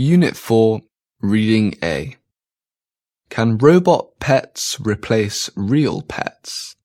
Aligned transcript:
Unit 0.00 0.36
4, 0.36 0.82
Reading 1.22 1.74
A. 1.82 2.14
Can 3.30 3.58
robot 3.58 4.20
pets 4.20 4.78
replace 4.78 5.50
real 5.56 6.02
pets? 6.02 6.76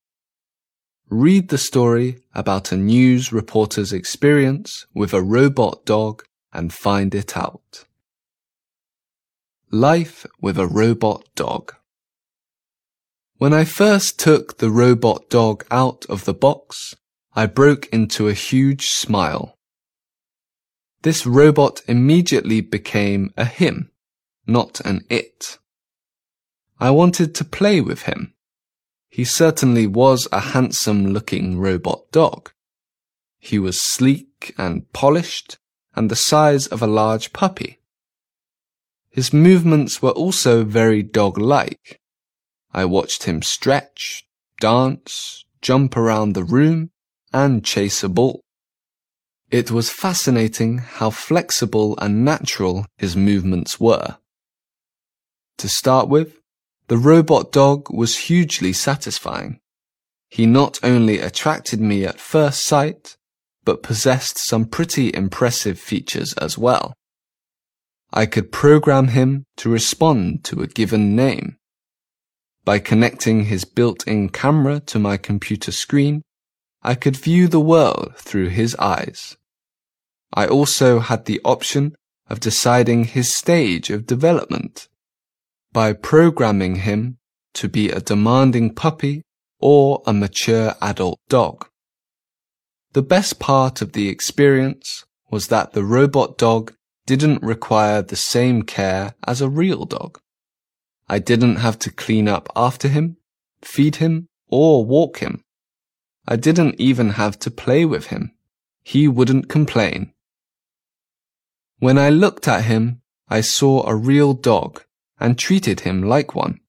Read 1.08 1.48
the 1.48 1.56
story 1.56 2.18
about 2.34 2.72
a 2.72 2.76
news 2.76 3.32
reporter's 3.32 3.92
experience 3.92 4.86
with 4.92 5.14
a 5.14 5.22
robot 5.22 5.84
dog 5.84 6.24
and 6.52 6.72
find 6.72 7.14
it 7.14 7.36
out. 7.36 7.84
Life 9.70 10.26
with 10.40 10.58
a 10.58 10.66
robot 10.66 11.22
dog. 11.36 11.72
When 13.36 13.52
I 13.52 13.64
first 13.64 14.18
took 14.18 14.58
the 14.58 14.70
robot 14.70 15.30
dog 15.30 15.64
out 15.70 16.04
of 16.08 16.24
the 16.24 16.34
box, 16.34 16.96
I 17.32 17.46
broke 17.46 17.86
into 17.92 18.26
a 18.26 18.32
huge 18.32 18.88
smile. 18.88 19.53
This 21.04 21.26
robot 21.26 21.82
immediately 21.86 22.62
became 22.62 23.30
a 23.36 23.44
him, 23.44 23.90
not 24.46 24.80
an 24.86 25.04
it. 25.10 25.58
I 26.80 26.90
wanted 26.92 27.34
to 27.34 27.44
play 27.44 27.82
with 27.82 28.04
him. 28.04 28.32
He 29.10 29.22
certainly 29.22 29.86
was 29.86 30.26
a 30.32 30.40
handsome 30.40 31.08
looking 31.08 31.58
robot 31.58 32.10
dog. 32.10 32.52
He 33.38 33.58
was 33.58 33.82
sleek 33.82 34.54
and 34.56 34.90
polished 34.94 35.58
and 35.94 36.10
the 36.10 36.16
size 36.16 36.66
of 36.68 36.80
a 36.80 36.86
large 36.86 37.34
puppy. 37.34 37.80
His 39.10 39.30
movements 39.30 40.00
were 40.00 40.12
also 40.12 40.64
very 40.64 41.02
dog-like. 41.02 42.00
I 42.72 42.86
watched 42.86 43.24
him 43.24 43.42
stretch, 43.42 44.26
dance, 44.58 45.44
jump 45.60 45.98
around 45.98 46.32
the 46.32 46.44
room, 46.44 46.92
and 47.30 47.62
chase 47.62 48.02
a 48.02 48.08
ball. 48.08 48.43
It 49.54 49.70
was 49.70 49.88
fascinating 49.88 50.78
how 50.78 51.10
flexible 51.10 51.96
and 51.98 52.24
natural 52.24 52.86
his 52.98 53.14
movements 53.14 53.78
were. 53.78 54.16
To 55.58 55.68
start 55.68 56.08
with, 56.08 56.40
the 56.88 56.98
robot 56.98 57.52
dog 57.52 57.88
was 57.88 58.26
hugely 58.26 58.72
satisfying. 58.72 59.60
He 60.28 60.44
not 60.44 60.80
only 60.82 61.20
attracted 61.20 61.80
me 61.80 62.04
at 62.04 62.18
first 62.18 62.64
sight, 62.66 63.16
but 63.64 63.84
possessed 63.84 64.38
some 64.38 64.64
pretty 64.64 65.14
impressive 65.14 65.78
features 65.78 66.32
as 66.32 66.58
well. 66.58 66.92
I 68.12 68.26
could 68.26 68.50
program 68.50 69.06
him 69.06 69.44
to 69.58 69.70
respond 69.70 70.42
to 70.46 70.62
a 70.62 70.66
given 70.66 71.14
name. 71.14 71.58
By 72.64 72.80
connecting 72.80 73.44
his 73.44 73.64
built-in 73.64 74.30
camera 74.30 74.80
to 74.80 74.98
my 74.98 75.16
computer 75.16 75.70
screen, 75.70 76.22
I 76.82 76.96
could 76.96 77.16
view 77.16 77.46
the 77.46 77.60
world 77.60 78.16
through 78.16 78.48
his 78.48 78.74
eyes. 78.80 79.36
I 80.34 80.46
also 80.48 80.98
had 80.98 81.24
the 81.24 81.40
option 81.44 81.94
of 82.28 82.40
deciding 82.40 83.04
his 83.04 83.32
stage 83.32 83.88
of 83.90 84.06
development 84.06 84.88
by 85.72 85.92
programming 85.92 86.76
him 86.76 87.18
to 87.54 87.68
be 87.68 87.90
a 87.90 88.00
demanding 88.00 88.74
puppy 88.74 89.22
or 89.60 90.02
a 90.06 90.12
mature 90.12 90.74
adult 90.80 91.20
dog. 91.28 91.68
The 92.94 93.02
best 93.02 93.38
part 93.38 93.80
of 93.80 93.92
the 93.92 94.08
experience 94.08 95.04
was 95.30 95.48
that 95.48 95.72
the 95.72 95.84
robot 95.84 96.38
dog 96.38 96.74
didn't 97.06 97.42
require 97.42 98.02
the 98.02 98.16
same 98.16 98.62
care 98.62 99.14
as 99.26 99.40
a 99.40 99.48
real 99.48 99.84
dog. 99.84 100.18
I 101.08 101.18
didn't 101.18 101.56
have 101.56 101.78
to 101.80 101.90
clean 101.90 102.28
up 102.28 102.48
after 102.56 102.88
him, 102.88 103.18
feed 103.62 103.96
him, 103.96 104.28
or 104.48 104.84
walk 104.84 105.18
him. 105.18 105.42
I 106.26 106.36
didn't 106.36 106.80
even 106.80 107.10
have 107.10 107.38
to 107.40 107.50
play 107.50 107.84
with 107.84 108.06
him. 108.06 108.32
He 108.82 109.06
wouldn't 109.06 109.48
complain. 109.48 110.13
When 111.78 111.98
I 111.98 112.10
looked 112.10 112.48
at 112.48 112.64
him, 112.64 113.02
I 113.28 113.40
saw 113.40 113.86
a 113.86 113.96
real 113.96 114.34
dog 114.34 114.82
and 115.18 115.38
treated 115.38 115.80
him 115.80 116.02
like 116.02 116.34
one. 116.34 116.60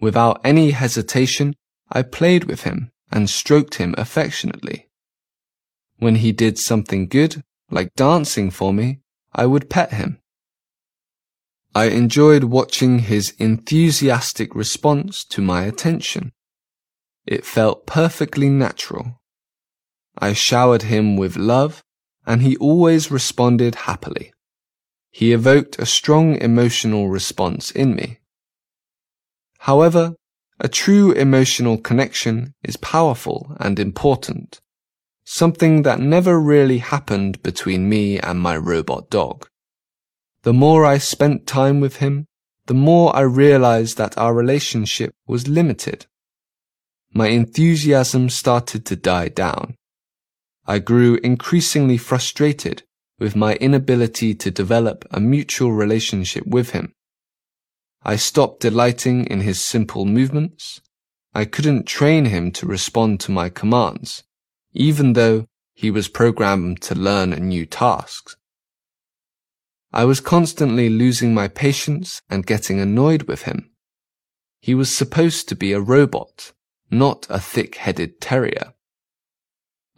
Without 0.00 0.40
any 0.44 0.70
hesitation, 0.70 1.54
I 1.90 2.02
played 2.02 2.44
with 2.44 2.62
him 2.62 2.92
and 3.10 3.28
stroked 3.28 3.76
him 3.76 3.94
affectionately. 3.98 4.88
When 5.98 6.16
he 6.16 6.32
did 6.32 6.58
something 6.58 7.08
good, 7.08 7.42
like 7.70 7.94
dancing 7.96 8.50
for 8.50 8.72
me, 8.72 9.00
I 9.34 9.46
would 9.46 9.70
pet 9.70 9.92
him. 9.92 10.20
I 11.74 11.86
enjoyed 11.86 12.44
watching 12.44 13.00
his 13.00 13.34
enthusiastic 13.38 14.54
response 14.54 15.24
to 15.26 15.42
my 15.42 15.64
attention. 15.64 16.32
It 17.26 17.44
felt 17.44 17.86
perfectly 17.86 18.48
natural. 18.48 19.20
I 20.16 20.32
showered 20.32 20.82
him 20.82 21.16
with 21.16 21.36
love, 21.36 21.84
and 22.28 22.42
he 22.42 22.56
always 22.58 23.10
responded 23.10 23.74
happily. 23.90 24.32
He 25.10 25.32
evoked 25.32 25.80
a 25.80 25.86
strong 25.86 26.36
emotional 26.36 27.08
response 27.08 27.72
in 27.72 27.96
me. 27.96 28.20
However, 29.70 30.14
a 30.60 30.68
true 30.68 31.10
emotional 31.10 31.76
connection 31.78 32.54
is 32.62 32.76
powerful 32.76 33.56
and 33.58 33.80
important 33.80 34.60
something 35.30 35.82
that 35.82 36.00
never 36.00 36.40
really 36.40 36.78
happened 36.78 37.42
between 37.42 37.86
me 37.86 38.18
and 38.18 38.40
my 38.40 38.56
robot 38.56 39.10
dog. 39.10 39.46
The 40.40 40.54
more 40.54 40.86
I 40.86 40.96
spent 40.96 41.46
time 41.46 41.80
with 41.80 41.96
him, 41.96 42.24
the 42.64 42.72
more 42.88 43.14
I 43.14 43.20
realized 43.20 43.98
that 43.98 44.16
our 44.16 44.32
relationship 44.32 45.12
was 45.26 45.46
limited. 45.46 46.06
My 47.12 47.28
enthusiasm 47.28 48.30
started 48.30 48.86
to 48.86 48.96
die 48.96 49.28
down. 49.28 49.76
I 50.68 50.78
grew 50.78 51.16
increasingly 51.24 51.96
frustrated 51.96 52.84
with 53.18 53.34
my 53.34 53.54
inability 53.56 54.36
to 54.36 54.52
develop 54.52 55.04
a 55.10 55.18
mutual 55.18 55.72
relationship 55.72 56.46
with 56.46 56.70
him. 56.70 56.92
I 58.04 58.14
stopped 58.14 58.60
delighting 58.60 59.26
in 59.26 59.40
his 59.40 59.60
simple 59.60 60.04
movements. 60.04 60.80
I 61.34 61.44
couldn't 61.44 61.86
train 61.86 62.26
him 62.26 62.52
to 62.52 62.66
respond 62.66 63.18
to 63.20 63.32
my 63.32 63.48
commands 63.48 64.22
even 64.78 65.14
though 65.14 65.46
he 65.74 65.90
was 65.90 66.08
programmed 66.08 66.80
to 66.82 66.94
learn 66.94 67.30
new 67.30 67.66
tasks. 67.66 68.36
I 69.92 70.04
was 70.04 70.20
constantly 70.20 70.88
losing 70.88 71.32
my 71.34 71.48
patience 71.48 72.20
and 72.28 72.46
getting 72.46 72.78
annoyed 72.78 73.24
with 73.24 73.42
him. 73.42 73.70
He 74.60 74.74
was 74.74 74.94
supposed 74.94 75.48
to 75.48 75.56
be 75.56 75.72
a 75.72 75.80
robot, 75.80 76.52
not 76.90 77.26
a 77.30 77.40
thick-headed 77.40 78.20
terrier. 78.20 78.74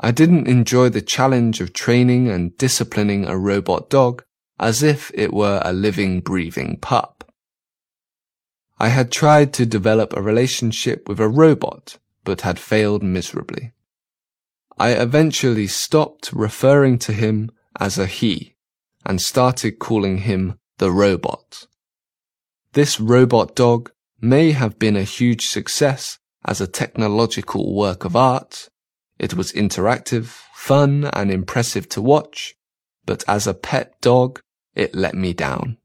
I 0.00 0.10
didn't 0.10 0.48
enjoy 0.48 0.88
the 0.88 1.02
challenge 1.02 1.60
of 1.60 1.74
training 1.74 2.28
and 2.28 2.56
disciplining 2.56 3.26
a 3.26 3.36
robot 3.36 3.90
dog 3.90 4.24
as 4.58 4.82
if 4.82 5.10
it 5.14 5.32
were 5.32 5.60
a 5.62 5.72
living, 5.72 6.20
breathing 6.20 6.78
pup. 6.80 7.30
I 8.78 8.88
had 8.88 9.12
tried 9.12 9.52
to 9.54 9.66
develop 9.66 10.14
a 10.14 10.22
relationship 10.22 11.06
with 11.06 11.20
a 11.20 11.28
robot, 11.28 11.98
but 12.24 12.40
had 12.40 12.58
failed 12.58 13.02
miserably. 13.02 13.72
I 14.78 14.92
eventually 14.92 15.66
stopped 15.66 16.32
referring 16.32 16.98
to 17.00 17.12
him 17.12 17.50
as 17.78 17.98
a 17.98 18.06
he 18.06 18.56
and 19.04 19.20
started 19.20 19.78
calling 19.78 20.18
him 20.18 20.58
the 20.78 20.90
robot. 20.90 21.66
This 22.72 22.98
robot 22.98 23.54
dog 23.54 23.90
may 24.20 24.52
have 24.52 24.78
been 24.78 24.96
a 24.96 25.02
huge 25.02 25.46
success 25.46 26.18
as 26.46 26.60
a 26.60 26.66
technological 26.66 27.74
work 27.74 28.06
of 28.06 28.16
art. 28.16 28.70
It 29.20 29.34
was 29.34 29.53
interactive, 29.53 30.28
fun, 30.54 31.10
and 31.12 31.31
impressive 31.31 31.91
to 31.91 32.00
watch, 32.00 32.54
but 33.04 33.22
as 33.28 33.47
a 33.47 33.53
pet 33.53 34.00
dog, 34.00 34.41
it 34.75 34.94
let 34.94 35.14
me 35.14 35.34
down. 35.34 35.76